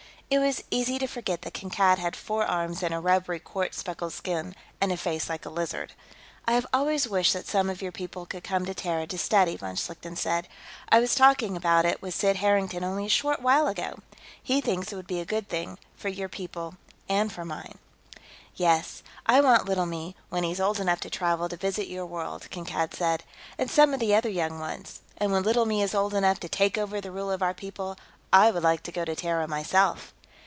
It 0.33 0.39
was 0.39 0.63
easy 0.71 0.97
to 0.97 1.07
forget 1.07 1.41
that 1.41 1.55
Kankad 1.55 1.97
had 1.99 2.15
four 2.15 2.45
arms 2.45 2.83
and 2.83 2.93
a 2.93 3.01
rubbery, 3.01 3.37
quartz 3.37 3.79
speckled 3.79 4.13
skin, 4.13 4.55
and 4.79 4.89
a 4.89 4.95
face 4.95 5.27
like 5.27 5.45
a 5.45 5.49
lizard. 5.49 5.91
"I 6.47 6.53
have 6.53 6.65
always 6.71 7.05
wished 7.05 7.33
that 7.33 7.49
some 7.49 7.69
of 7.69 7.81
your 7.81 7.91
people 7.91 8.25
could 8.25 8.41
come 8.41 8.65
to 8.65 8.73
Terra, 8.73 9.05
to 9.07 9.17
study," 9.17 9.57
von 9.57 9.75
Schlichten 9.75 10.15
said. 10.15 10.47
"I 10.87 11.01
was 11.01 11.15
talking 11.15 11.57
about 11.57 11.83
it 11.83 12.01
with 12.01 12.13
Sid 12.15 12.37
Harrington, 12.37 12.81
only 12.81 13.07
a 13.07 13.09
short 13.09 13.41
while 13.41 13.67
ago. 13.67 13.99
He 14.41 14.61
thinks 14.61 14.93
it 14.93 14.95
would 14.95 15.05
be 15.05 15.19
a 15.19 15.25
good 15.25 15.49
thing, 15.49 15.77
for 15.97 16.07
your 16.07 16.29
people 16.29 16.75
and 17.09 17.29
for 17.29 17.43
mine." 17.43 17.77
"Yes. 18.55 19.03
I 19.25 19.41
want 19.41 19.65
Little 19.65 19.85
Me, 19.85 20.15
when 20.29 20.45
he's 20.45 20.61
old 20.61 20.79
enough 20.79 21.01
to 21.01 21.09
travel, 21.09 21.49
to 21.49 21.57
visit 21.57 21.87
your 21.89 22.05
world," 22.05 22.47
Kankad 22.49 22.93
said. 22.93 23.25
"And 23.57 23.69
some 23.69 23.93
of 23.93 23.99
the 23.99 24.15
other 24.15 24.29
young 24.29 24.59
ones. 24.59 25.01
And 25.17 25.33
when 25.33 25.43
Little 25.43 25.65
Me 25.65 25.81
is 25.83 25.93
old 25.93 26.13
enough 26.13 26.39
to 26.39 26.47
take 26.47 26.77
over 26.77 27.01
the 27.01 27.11
rule 27.11 27.31
of 27.31 27.43
our 27.43 27.53
people, 27.53 27.97
I 28.31 28.49
would 28.49 28.63
like 28.63 28.81
to 28.83 28.93
go 28.93 29.03
to 29.03 29.13
Terra, 29.13 29.45
myself." 29.45 30.13